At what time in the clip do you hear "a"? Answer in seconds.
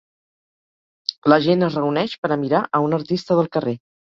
2.37-2.41, 2.81-2.85